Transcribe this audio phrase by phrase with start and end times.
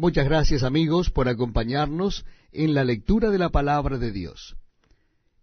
[0.00, 4.56] Muchas gracias amigos por acompañarnos en la lectura de la palabra de Dios.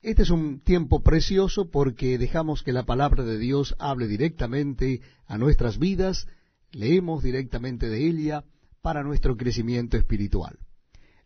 [0.01, 5.37] Este es un tiempo precioso porque dejamos que la palabra de Dios hable directamente a
[5.37, 6.27] nuestras vidas,
[6.71, 8.45] leemos directamente de ella
[8.81, 10.57] para nuestro crecimiento espiritual.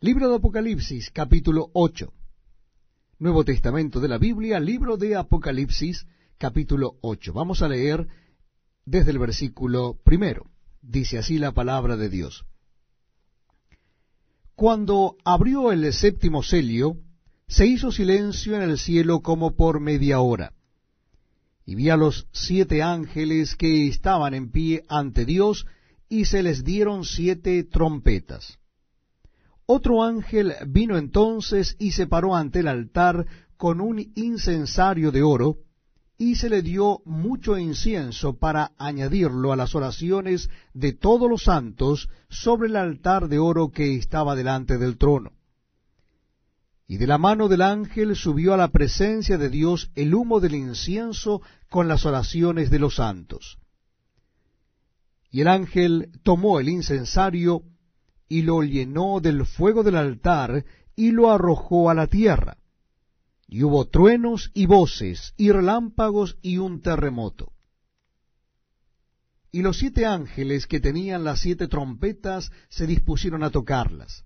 [0.02, 2.12] Libro de Apocalipsis, capítulo 8.
[3.20, 6.06] Nuevo Testamento de la Biblia, libro de Apocalipsis,
[6.38, 7.32] capítulo 8.
[7.32, 8.10] Vamos a leer
[8.84, 10.48] desde el versículo primero.
[10.82, 12.46] Dice así la palabra de Dios.
[14.56, 16.98] Cuando abrió el séptimo celio,
[17.48, 20.54] se hizo silencio en el cielo como por media hora.
[21.66, 25.66] Y vi a los siete ángeles que estaban en pie ante Dios,
[26.10, 28.60] y se les dieron siete trompetas.
[29.66, 33.26] Otro ángel vino entonces y se paró ante el altar
[33.56, 35.60] con un incensario de oro,
[36.22, 42.10] y se le dio mucho incienso para añadirlo a las oraciones de todos los santos
[42.30, 45.32] sobre el altar de oro que estaba delante del trono.
[46.86, 50.54] Y de la mano del ángel subió a la presencia de Dios el humo del
[50.54, 53.58] incienso con las oraciones de los santos.
[55.32, 57.64] Y el ángel tomó el incensario
[58.30, 62.61] y lo llenó del fuego del altar y lo arrojó a la tierra
[63.54, 67.52] y hubo truenos y voces, y relámpagos y un terremoto.
[69.52, 74.24] Y los siete ángeles que tenían las siete trompetas se dispusieron a tocarlas.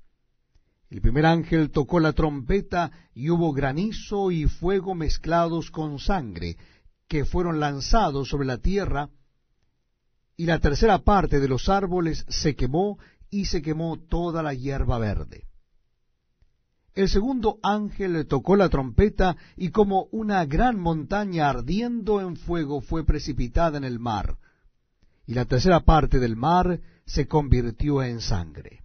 [0.92, 6.56] El primer ángel tocó la trompeta y hubo granizo y fuego mezclados con sangre,
[7.08, 9.10] que fueron lanzados sobre la tierra,
[10.38, 13.00] y la tercera parte de los árboles se quemó
[13.32, 15.48] y se quemó toda la hierba verde.
[16.96, 23.06] El segundo ángel tocó la trompeta y como una gran montaña ardiendo en fuego fue
[23.06, 24.38] precipitada en el mar,
[25.28, 28.82] y la tercera parte del mar se convirtió en sangre.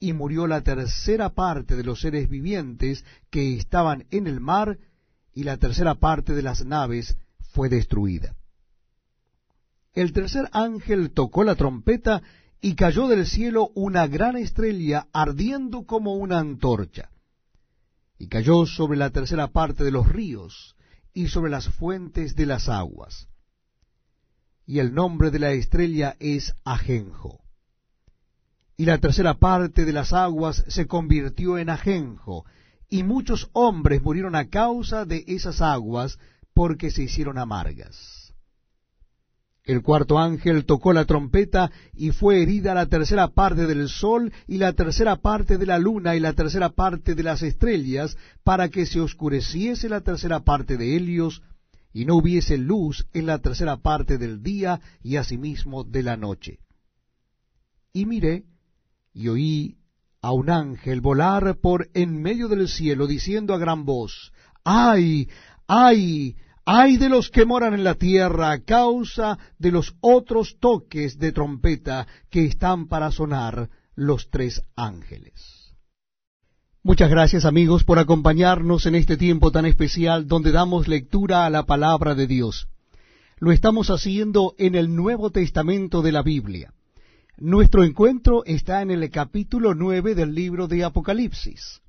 [0.00, 4.78] Y murió la tercera parte de los seres vivientes que estaban en el mar,
[5.32, 7.16] y la tercera parte de las naves
[7.52, 8.34] fue destruida.
[9.94, 12.22] El tercer ángel tocó la trompeta
[12.64, 17.10] y cayó del cielo una gran estrella ardiendo como una antorcha
[18.18, 20.76] y cayó sobre la tercera parte de los ríos
[21.12, 23.28] y sobre las fuentes de las aguas.
[24.64, 27.40] Y el nombre de la estrella es Ajenjo.
[28.76, 32.46] Y la tercera parte de las aguas se convirtió en Ajenjo,
[32.88, 36.20] y muchos hombres murieron a causa de esas aguas
[36.54, 38.21] porque se hicieron amargas.
[39.64, 44.58] El cuarto ángel tocó la trompeta y fue herida la tercera parte del sol y
[44.58, 48.86] la tercera parte de la luna y la tercera parte de las estrellas, para que
[48.86, 51.42] se oscureciese la tercera parte de Helios
[51.92, 56.58] y no hubiese luz en la tercera parte del día y asimismo de la noche.
[57.92, 58.44] Y miré
[59.14, 59.76] y oí
[60.22, 64.32] a un ángel volar por en medio del cielo, diciendo a gran voz,
[64.64, 65.28] ¡Ay!
[65.66, 66.36] ¡Ay!
[66.64, 71.32] Ay de los que moran en la tierra a causa de los otros toques de
[71.32, 75.74] trompeta que están para sonar los tres ángeles.
[76.84, 81.64] Muchas gracias amigos por acompañarnos en este tiempo tan especial donde damos lectura a la
[81.64, 82.68] palabra de Dios.
[83.38, 86.72] Lo estamos haciendo en el Nuevo Testamento de la Biblia.
[87.38, 91.82] Nuestro encuentro está en el capítulo nueve del libro de Apocalipsis.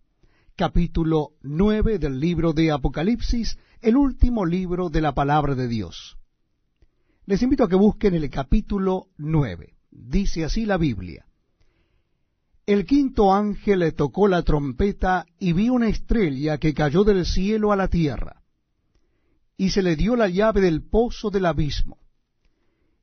[0.55, 6.19] Capítulo nueve del libro de Apocalipsis el último libro de la palabra de Dios.
[7.25, 9.73] Les invito a que busquen el capítulo nueve.
[9.89, 11.25] Dice así la Biblia.
[12.67, 17.71] El quinto ángel le tocó la trompeta y vi una estrella que cayó del cielo
[17.71, 18.43] a la tierra,
[19.57, 21.97] y se le dio la llave del pozo del abismo.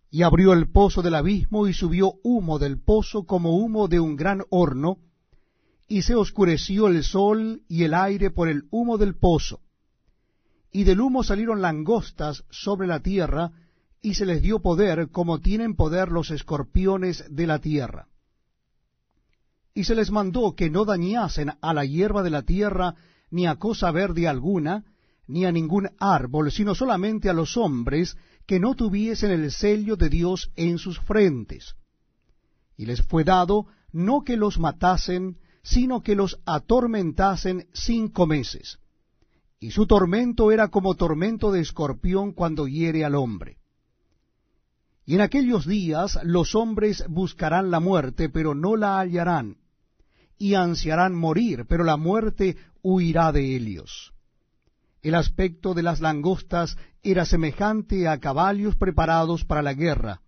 [0.08, 4.14] Y abrió el pozo del abismo y subió humo del pozo como humo de un
[4.14, 4.98] gran horno,
[5.90, 9.60] y se oscureció el sol y el aire por el humo del pozo
[10.72, 13.52] y del humo salieron langostas sobre la tierra,
[14.02, 18.06] y se les dio poder como tienen poder los escorpiones de la tierra.
[19.74, 22.94] Y se les mandó que no dañasen a la hierba de la tierra,
[23.30, 24.84] ni a cosa verde alguna,
[25.26, 28.16] ni a ningún árbol, sino solamente a los hombres
[28.47, 31.74] que no tuviesen el sello de Dios en sus frentes.
[32.76, 38.78] Y les fue dado no que los matasen, sino que los atormentasen cinco meses
[39.60, 43.59] y su tormento era como tormento de escorpión cuando hiere al hombre.
[45.04, 49.59] Y en aquellos días los hombres buscarán la muerte, pero no la hallarán,
[50.39, 54.15] y ansiarán morir, pero la muerte huirá de ellos.
[55.03, 60.22] El aspecto de las langostas era semejante a caballos preparados para la guerra.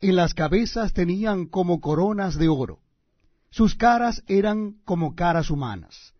[0.00, 2.80] En las cabezas tenían como coronas de oro,
[3.54, 6.12] Sus caras eran como caras humanas.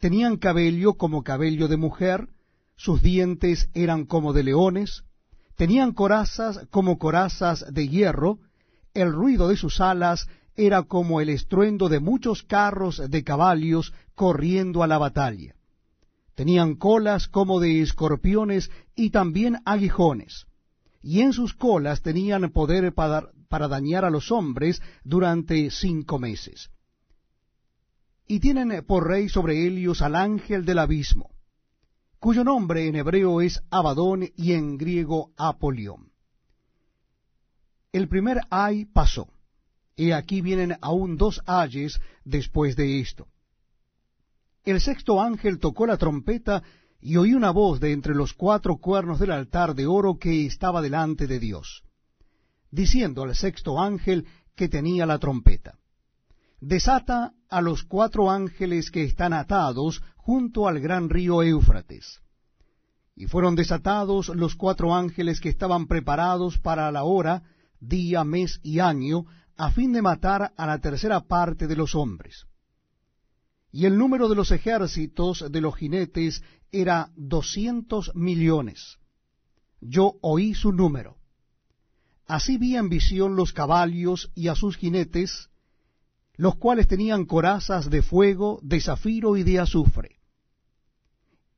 [0.00, 2.26] Tenían cabello como cabello de mujer,
[2.74, 5.04] sus dientes eran como de leones,
[5.54, 8.40] tenían corazas como corazas de hierro,
[8.92, 10.26] el ruido de sus alas
[10.56, 15.54] era como el estruendo de muchos carros de caballos corriendo a la batalla.
[16.34, 20.46] Tenían colas como de escorpiones y también aguijones,
[21.04, 26.70] y en sus colas tenían poder para, para dañar a los hombres durante cinco meses.
[28.26, 31.30] Y tienen por rey sobre ellos al ángel del abismo,
[32.18, 36.10] cuyo nombre en hebreo es Abadón y en griego Apolión.
[37.92, 39.28] El primer ay pasó,
[39.94, 43.28] y aquí vienen aún dos ayes después de esto.
[44.64, 46.62] El sexto ángel tocó la trompeta
[47.00, 50.80] y oí una voz de entre los cuatro cuernos del altar de oro que estaba
[50.80, 51.84] delante de Dios,
[52.74, 55.78] diciendo al sexto ángel que tenía la trompeta,
[56.60, 62.20] Desata a los cuatro ángeles que están atados junto al gran río Éufrates.
[63.14, 67.42] Y fueron desatados los cuatro ángeles que estaban preparados para la hora,
[67.80, 69.26] día, mes y año,
[69.56, 72.46] a fin de matar a la tercera parte de los hombres
[73.74, 78.98] y el número de los ejércitos de los jinetes era doscientos millones.
[79.80, 81.16] Yo oí su número.
[82.26, 85.50] Así vi en visión los caballos y a sus jinetes,
[86.36, 90.16] los cuales tenían corazas de fuego, de zafiro y de azufre.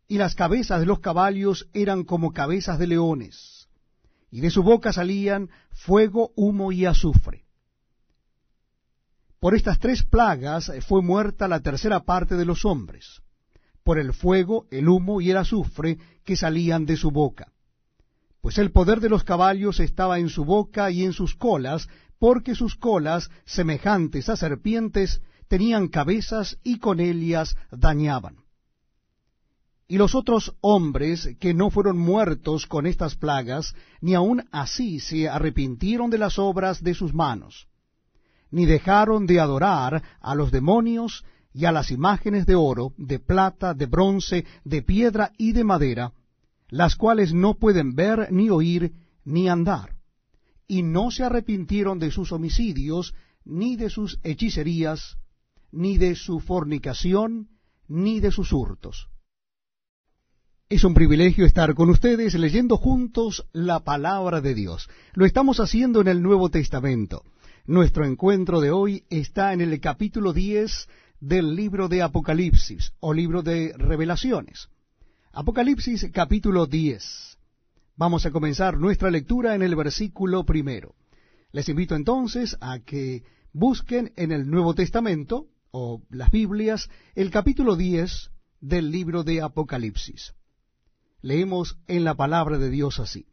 [0.08, 3.68] Y las cabezas de los caballos eran como cabezas de leones,
[4.30, 7.44] y de su boca salían fuego, humo y azufre.
[9.38, 13.22] Por estas tres plagas fue muerta la tercera parte de los hombres,
[13.84, 17.52] por el fuego, el humo y el azufre que salían de su boca.
[18.46, 21.88] Pues el poder de los caballos estaba en su boca y en sus colas,
[22.20, 28.36] porque sus colas, semejantes a serpientes, tenían cabezas y con ellas dañaban.
[29.88, 35.28] Y los otros hombres que no fueron muertos con estas plagas, ni aun así se
[35.28, 37.66] arrepintieron de las obras de sus manos
[38.52, 43.74] ni dejaron de adorar a los demonios y a las imágenes de oro, de plata,
[43.74, 46.12] de bronce, de piedra y de madera,
[46.68, 48.92] las cuales no pueden ver, ni oír,
[49.24, 49.96] ni andar.
[50.66, 53.14] Y no se arrepintieron de sus homicidios,
[53.44, 55.18] ni de sus hechicerías,
[55.70, 57.48] ni de su fornicación,
[57.88, 59.08] ni de sus hurtos.
[60.68, 64.88] Es un privilegio estar con ustedes leyendo juntos la palabra de Dios.
[65.14, 67.22] Lo estamos haciendo en el Nuevo Testamento.
[67.66, 70.88] Nuestro encuentro de hoy está en el capítulo 10
[71.20, 74.68] del libro de Apocalipsis o libro de revelaciones.
[75.38, 77.38] Apocalipsis capítulo 10.
[77.94, 80.94] Vamos a comenzar nuestra lectura en el versículo primero.
[81.52, 83.22] Les invito entonces a que
[83.52, 88.30] busquen en el Nuevo Testamento o las Biblias el capítulo 10
[88.62, 90.32] del libro de Apocalipsis.
[91.20, 93.26] Leemos en la palabra de Dios así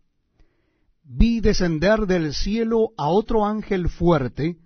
[1.06, 4.58] vi descender del cielo a otro ángel fuerte,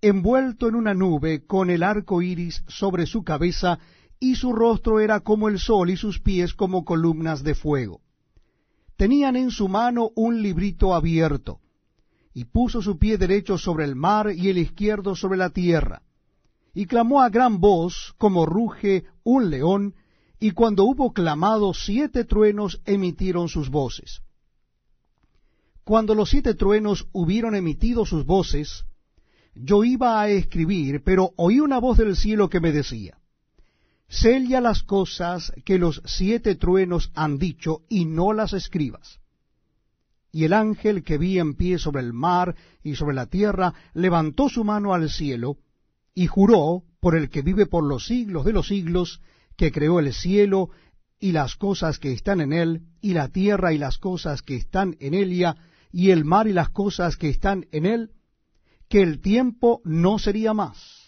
[0.00, 3.78] envuelto en una nube, con el arco iris sobre su cabeza,
[4.22, 8.00] y su rostro era como el sol y sus pies como columnas de fuego.
[8.96, 11.58] Tenían en su mano un librito abierto,
[12.32, 16.02] y puso su pie derecho sobre el mar y el izquierdo sobre la tierra,
[16.72, 19.94] y clamó a gran voz, como ruge un león,
[20.38, 24.22] y cuando hubo clamado siete truenos emitieron sus voces
[25.84, 28.84] cuando los siete truenos hubieron emitido sus voces,
[29.54, 33.18] yo iba a escribir, pero oí una voz del cielo que me decía,
[34.12, 39.20] Sella las cosas que los siete truenos han dicho y no las escribas.
[40.30, 44.50] Y el ángel que vi en pie sobre el mar y sobre la tierra levantó
[44.50, 45.56] su mano al cielo
[46.14, 49.22] y juró por el que vive por los siglos de los siglos,
[49.56, 50.68] que creó el cielo
[51.18, 54.94] y las cosas que están en él, y la tierra y las cosas que están
[55.00, 55.56] en ella,
[55.90, 58.10] y el mar y las cosas que están en él,
[58.90, 61.01] que el tiempo no sería más,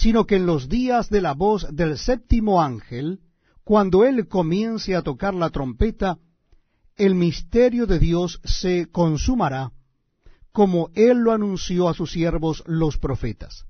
[0.00, 3.20] sino que en los días de la voz del séptimo ángel,
[3.64, 6.16] cuando él comience a tocar la trompeta,
[6.96, 9.72] el misterio de Dios se consumará,
[10.52, 13.66] como él lo anunció a sus siervos los profetas.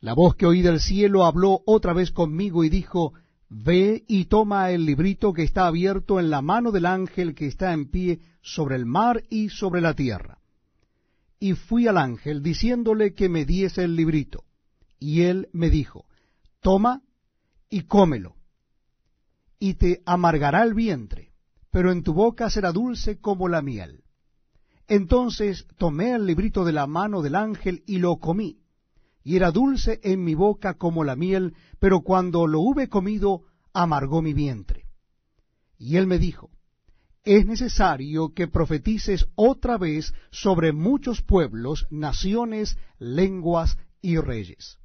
[0.00, 3.14] La voz que oí del cielo habló otra vez conmigo y dijo,
[3.48, 7.72] Ve y toma el librito que está abierto en la mano del ángel que está
[7.72, 10.36] en pie sobre el mar y sobre la tierra.
[11.40, 14.44] Y fui al ángel diciéndole que me diese el librito.
[14.98, 16.06] Y él me dijo,
[16.60, 17.02] Toma
[17.68, 18.36] y cómelo,
[19.58, 21.32] y te amargará el vientre,
[21.70, 24.04] pero en tu boca será dulce como la miel.
[24.86, 28.58] Entonces tomé el librito de la mano del ángel y lo comí,
[29.22, 34.22] y era dulce en mi boca como la miel, pero cuando lo hube comido, amargó
[34.22, 34.86] mi vientre.
[35.76, 36.50] Y él me dijo,
[37.24, 44.78] es necesario que profetices otra vez sobre muchos pueblos, naciones, lenguas y reyes.